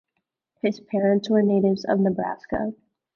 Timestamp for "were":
1.29-1.43